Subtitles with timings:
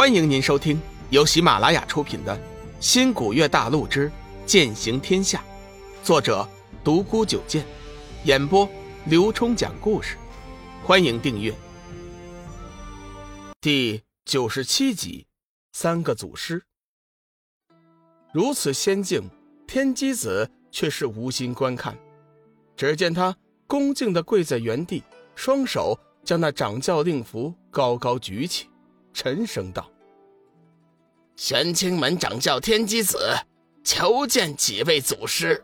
[0.00, 0.80] 欢迎您收听
[1.10, 2.34] 由喜马拉雅出品的
[2.80, 4.10] 《新古月大陆之
[4.46, 5.44] 剑行天下》，
[6.02, 6.48] 作者
[6.82, 7.66] 独孤九剑，
[8.24, 8.66] 演播
[9.04, 10.16] 刘冲讲故事。
[10.82, 11.54] 欢迎订阅。
[13.60, 15.26] 第九十七集，
[15.72, 16.62] 三个祖师。
[18.32, 19.28] 如此仙境，
[19.66, 21.94] 天机子却是无心观看。
[22.74, 23.36] 只见他
[23.66, 25.02] 恭敬地跪在原地，
[25.34, 25.94] 双手
[26.24, 28.66] 将那掌教令符高高举起。
[29.12, 29.90] 沉声道
[31.36, 33.18] ：“玄清门掌教天机子，
[33.84, 35.62] 求见几位祖师。”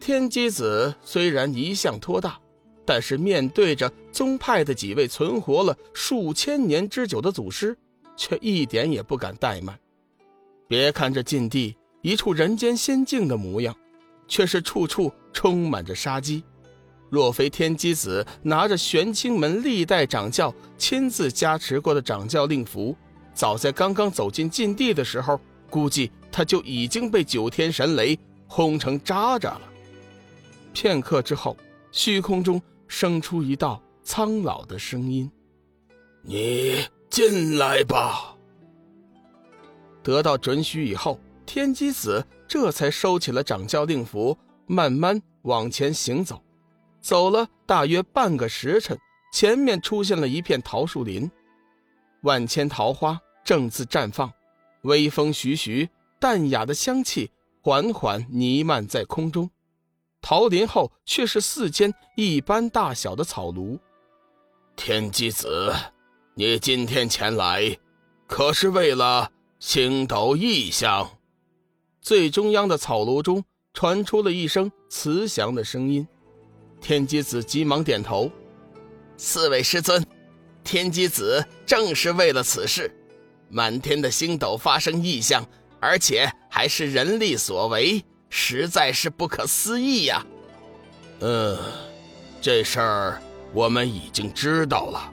[0.00, 2.38] 天机子虽然一向托大，
[2.84, 7.76] 但是面对着宗派的几位存活了数千年之久的祖师，
[8.16, 9.78] 却一点也不敢怠慢。
[10.68, 13.74] 别看这禁地一处人间仙境的模样，
[14.28, 16.44] 却是处处充满着杀机。
[17.14, 22.96] 若非天机子拿着玄清门历代掌教亲自加持过的掌教令符，
[23.32, 25.40] 早在刚刚走进禁地的时候，
[25.70, 29.60] 估计他就已经被九天神雷轰成渣渣了。
[30.72, 31.56] 片刻之后，
[31.92, 35.30] 虚空中生出一道苍老的声音
[36.20, 38.34] ：“你进来吧。”
[40.02, 46.42] 得到准许以后，天机子这才收起了掌教令符，慢慢往前行走。
[47.04, 48.98] 走了大约半个时辰，
[49.30, 51.30] 前面出现了一片桃树林，
[52.22, 54.32] 万千桃花正自绽放，
[54.84, 55.86] 微风徐徐，
[56.18, 57.30] 淡雅的香气
[57.60, 59.50] 缓缓弥漫在空中。
[60.22, 63.78] 桃林后却是四间一般大小的草庐。
[64.74, 65.74] 天机子，
[66.32, 67.76] 你今天前来，
[68.26, 71.18] 可是为了星斗异象？
[72.00, 76.08] 最中央的草庐中传出了一声慈祥的声音。
[76.84, 78.30] 天机子急忙点头
[79.16, 80.04] ：“四位师尊，
[80.62, 82.94] 天机子正是为了此事。
[83.48, 85.42] 满天的星斗发生异象，
[85.80, 90.26] 而且还是人力所为，实在是不可思议呀。
[91.20, 91.56] ”“嗯，
[92.38, 93.22] 这事儿
[93.54, 95.10] 我们已经知道了。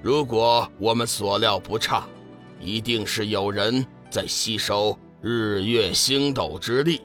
[0.00, 2.08] 如果我们所料不差，
[2.58, 7.02] 一定是有人在吸收日月星斗之力。”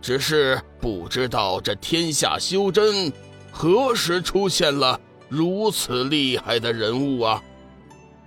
[0.00, 3.12] 只是不知道这天下修真
[3.50, 4.98] 何时出现了
[5.28, 7.42] 如此厉害的人物啊！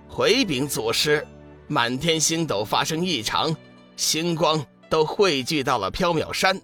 [0.06, 1.26] 回禀祖师，
[1.66, 3.56] 满天星斗发生异常，
[3.96, 6.60] 星光都汇聚到了缥缈山。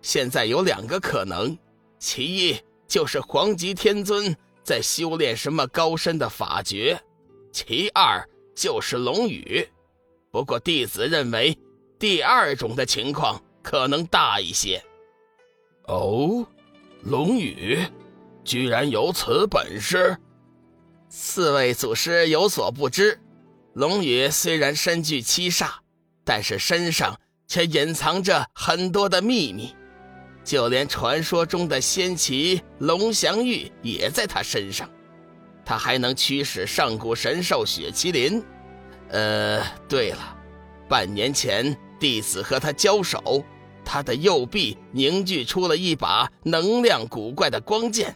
[0.00, 1.58] 现在有两个可能，
[1.98, 6.98] 其一就是黄极天尊在修炼什么高深的法诀，
[7.52, 8.24] 其二
[8.54, 9.66] 就是龙宇。
[10.30, 11.58] 不过弟子认为
[11.98, 13.42] 第二种的情况。
[13.66, 14.80] 可能大一些。
[15.88, 16.46] 哦，
[17.02, 17.84] 龙宇
[18.44, 20.16] 居然有此本事！
[21.08, 23.18] 四位祖师有所不知，
[23.72, 25.70] 龙宇虽然身具七煞，
[26.24, 27.18] 但是身上
[27.48, 29.74] 却隐藏着很多的秘密，
[30.44, 34.88] 就连传说中的仙奇龙翔玉也在他身上。
[35.64, 38.40] 他还能驱使上古神兽雪麒麟。
[39.08, 40.38] 呃，对了，
[40.88, 43.44] 半年前弟子和他交手。
[43.88, 48.14] 他的右臂凝聚出了一把能量古怪的光剑，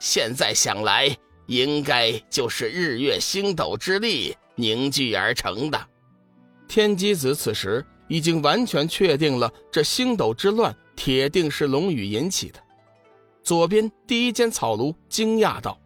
[0.00, 5.88] 现在想来，应该就是日月星斗之力凝聚而成的。
[6.66, 12.58] 天机子此时已经完全确定了，这星斗之乱铁定是龙宇引起的。
[13.44, 15.80] 左边第一间草庐惊讶道：“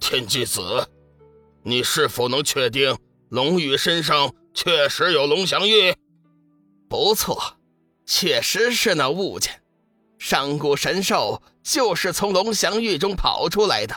[0.00, 0.88] 天机子，
[1.62, 2.96] 你是否能确定
[3.28, 5.94] 龙宇身上确实有龙翔玉？
[6.88, 7.38] 不错。”
[8.04, 9.60] 确实是那物件，
[10.18, 13.94] 上古神兽就是从龙翔玉中跑出来的。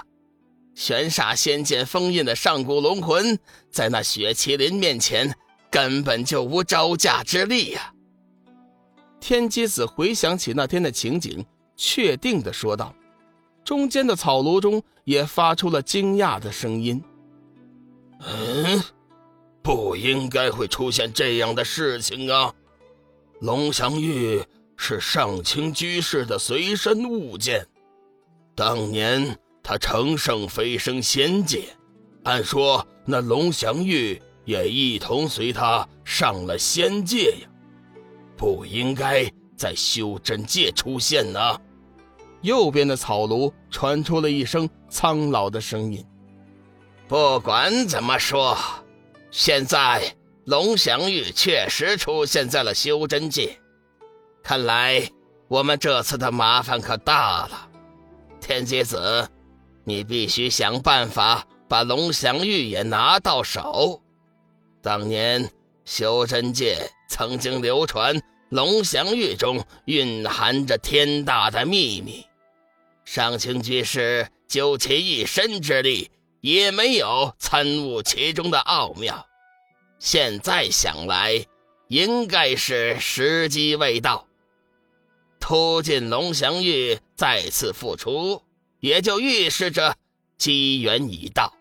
[0.76, 3.40] 玄煞仙剑封印的上古龙魂，
[3.72, 5.34] 在那雪麒麟面前
[5.72, 7.94] 根本就无招架之力呀！
[9.22, 11.46] 天机子回想起那天的情景，
[11.76, 12.94] 确定的说道。
[13.64, 17.02] 中间的草庐中也发出了惊讶的声音
[18.22, 18.84] ：“嗯，
[19.64, 22.54] 不应该会出现这样的事情啊！”
[23.42, 24.42] 龙翔玉
[24.78, 27.68] 是上清居士的随身物件，
[28.56, 31.66] 当年他乘胜飞升仙界，
[32.24, 37.50] 按说那龙翔玉也一同随他上了仙界呀，
[38.38, 41.60] 不应该在修真界出现呢。
[42.42, 46.06] 右边的草庐传出了一声苍老的声音
[47.08, 48.58] ：“不管怎么说，
[49.30, 50.16] 现在。”
[50.46, 53.60] 龙翔玉确实出现在了修真界，
[54.44, 55.10] 看来
[55.48, 57.68] 我们这次的麻烦可大了。
[58.40, 59.28] 天机子，
[59.84, 64.04] 你必须想办法把龙翔玉也拿到手，
[64.84, 65.50] 当年
[65.84, 72.24] 修真界曾经流传龙翔玉中蕴含着天大的秘密，
[73.04, 79.26] 上清居士究其一身之力也没有参悟其中的奥妙。
[80.00, 81.46] 现在想来，
[81.88, 84.28] 应该是时机未到。
[85.40, 88.42] 突进龙翔玉再次复出，
[88.80, 89.96] 也就预示着
[90.38, 91.54] 机缘已到，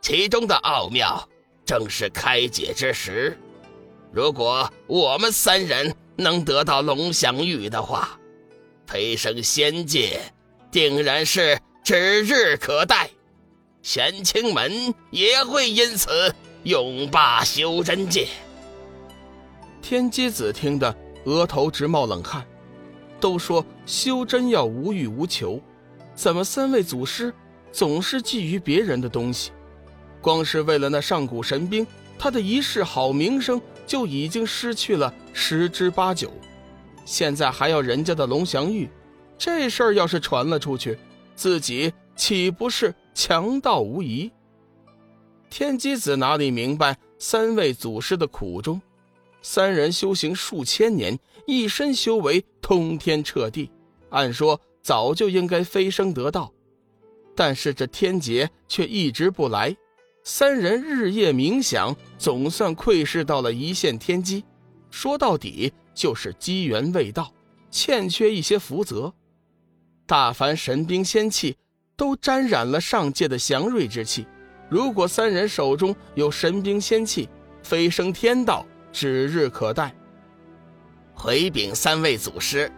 [0.00, 1.28] 其中的奥妙
[1.64, 3.38] 正是开解之时。
[4.12, 8.18] 如果我们三人能得到龙翔玉的话，
[8.86, 10.20] 飞升仙界
[10.72, 13.10] 定然是指日可待，
[13.82, 16.34] 玄清门也会因此
[16.64, 18.28] 永霸修真界。
[19.80, 22.46] 天机子听得额头直冒冷汗。
[23.20, 25.60] 都说修真要无欲无求，
[26.14, 27.30] 怎么三位祖师
[27.70, 29.52] 总是觊觎别人的东西？
[30.22, 31.86] 光是为了那上古神兵，
[32.18, 36.32] 他的一世好名声就已经失去了十之八九。
[37.04, 38.88] 现在还要人家的龙翔玉，
[39.36, 40.98] 这事儿要是传了出去，
[41.34, 44.30] 自己岂不是强盗无疑？
[45.50, 48.80] 天机子哪里明白三位祖师的苦衷？
[49.42, 53.68] 三人修行数千年，一身修为通天彻地，
[54.10, 56.52] 按说早就应该飞升得道，
[57.34, 59.76] 但是这天劫却一直不来。
[60.22, 64.44] 三人日夜冥想，总算窥视到了一线天机。
[64.90, 67.32] 说到底，就是机缘未到，
[67.70, 69.12] 欠缺一些福泽。
[70.06, 71.56] 大凡神兵仙器，
[71.96, 74.26] 都沾染了上界的祥瑞之气。
[74.70, 77.28] 如果三人手中有神兵仙器，
[77.62, 78.64] 飞升天道。
[78.92, 79.94] 指日可待。
[81.14, 82.68] 回禀三位祖师，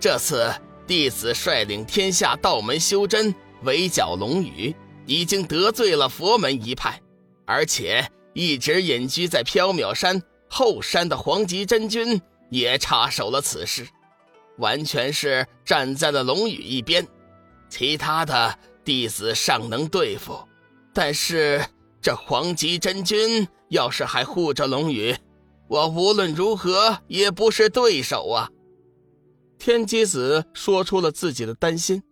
[0.00, 0.50] 这次
[0.86, 4.74] 弟子率领天下道门修真围剿龙宇，
[5.04, 6.98] 已经得罪了佛门一派，
[7.44, 12.18] 而且一直隐居在缥缈山后山的黄极真君
[12.48, 13.86] 也插手了此事，
[14.56, 17.06] 完全是站在了龙宇一边。
[17.68, 20.38] 其他的弟子尚能对付，
[21.00, 21.64] 但是
[22.02, 23.46] 这黄极真君。
[23.68, 25.14] 要是还护着龙宇，
[25.68, 28.50] 我无论如何也不是对手啊！
[29.58, 32.02] 天机子说出了自己的担心。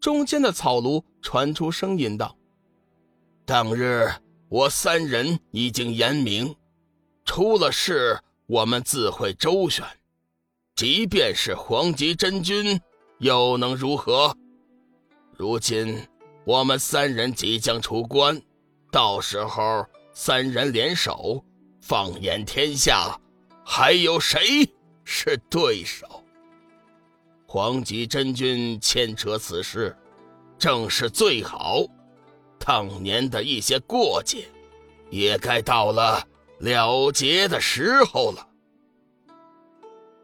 [0.00, 2.34] 中间的草庐传出声音道
[3.44, 4.10] ：“当日
[4.48, 6.56] 我三人已经言明，
[7.26, 9.84] 出了事我们自会周旋。
[10.74, 12.80] 即便是黄极真君，
[13.18, 14.34] 又能如何？
[15.36, 16.08] 如今
[16.44, 18.40] 我们三人即将出关，
[18.90, 21.42] 到时候……”三人联手，
[21.80, 23.18] 放眼天下，
[23.64, 24.70] 还有谁
[25.04, 26.06] 是对手？
[27.46, 29.96] 黄极真君牵扯此事，
[30.58, 31.82] 正是最好。
[32.58, 34.46] 当年的一些过节，
[35.08, 36.22] 也该到了
[36.58, 38.46] 了结的时候了。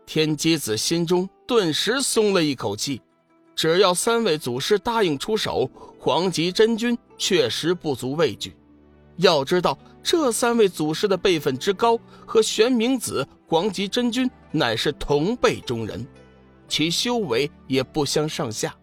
[0.05, 3.00] 天机子心中顿时松了一口气，
[3.56, 5.70] 只要三位祖师答应出手，
[6.08, 8.56] 黄极真君确实不足畏惧。
[9.16, 16.06] 要知道，这三位祖师的辈分之高，和玄冥子、黄极真君乃是同辈中人，
[16.66, 18.75] 其修为也不相上下。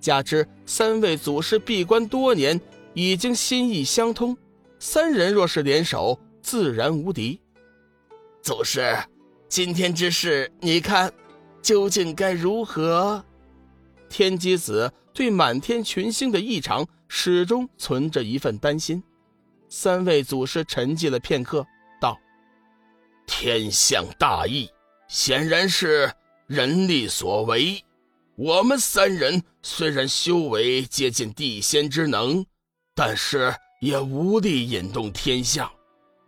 [0.00, 2.60] 加之三位祖师闭关多年，
[2.92, 4.36] 已经心意相通，
[4.80, 7.40] 三人若是联手，自然无敌。
[8.42, 8.98] 祖师，
[9.48, 11.12] 今天之事，你看，
[11.62, 13.24] 究竟该如何？
[14.08, 19.00] 天机子对满天群星的异常，始终存着一份担心。
[19.68, 21.64] 三位祖师沉寂了片刻，
[22.00, 22.18] 道
[23.24, 24.68] ：“天象大异，
[25.06, 26.12] 显然是
[26.48, 27.80] 人力所为。
[28.34, 32.44] 我们三人虽然修为接近地仙之能，
[32.92, 35.70] 但是也无力引动天象，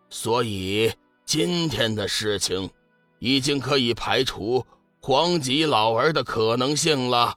[0.09, 0.93] 所以
[1.25, 2.71] 今天的事情，
[3.19, 4.65] 已经可以排除
[5.01, 7.37] 黄极老儿的可能性了。”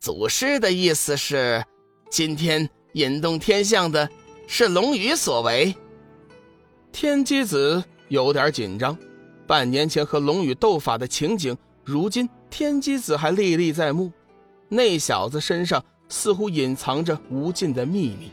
[0.00, 1.64] 祖师的意思是，
[2.08, 4.08] 今天引动天象的。
[4.50, 5.74] 是龙宇所为，
[6.90, 8.96] 天机子有点紧张。
[9.46, 14.10] 半年前和龙宇斗法的情景，如今天机子还历历在目。
[14.70, 18.30] 那小子身上似乎隐藏着无尽的秘密，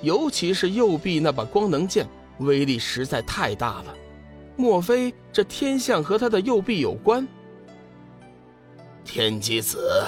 [0.00, 2.08] 尤其是右臂那把光能剑，
[2.38, 3.94] 威力实在太大了。
[4.56, 7.28] 莫非这天象和他的右臂有关？
[9.04, 10.02] 天机子，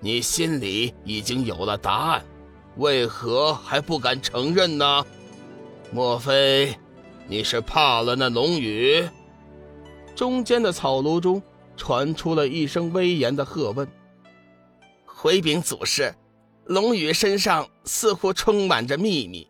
[0.00, 2.24] 你心里已经有了答案。
[2.76, 5.04] 为何还不敢承认呢？
[5.90, 6.78] 莫非
[7.26, 9.08] 你是怕了那龙宇？
[10.14, 11.42] 中间的草庐中
[11.76, 13.88] 传出了一声威严的喝问
[15.04, 16.14] ：“回禀祖师，
[16.66, 19.48] 龙宇身上似乎充满着秘密。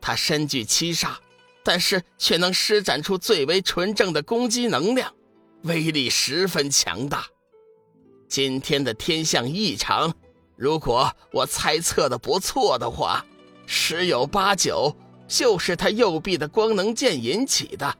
[0.00, 1.16] 他身具七煞，
[1.62, 5.12] 但是却能施展出最为纯正的攻击能量，
[5.62, 7.26] 威力十分强大。
[8.28, 10.12] 今天的天象异常，
[10.54, 13.24] 如果我猜测的不错的话，
[13.66, 14.94] 十有八九
[15.26, 17.96] 就是他右臂的光能剑引起的。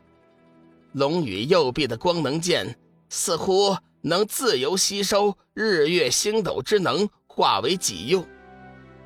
[0.92, 8.24] 龙宇右臂的光能剑似乎能自由吸收日月星斗之能，化为己用。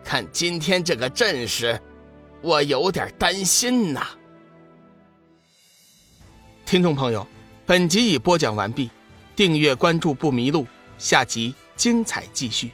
[0.05, 1.81] 看今天这个阵势，
[2.41, 4.09] 我有点担心呐。
[6.67, 7.25] 听众朋友，
[7.65, 8.91] 本集已播讲完毕，
[9.37, 10.67] 订阅关注不迷路。
[11.03, 12.71] 下集精彩继续。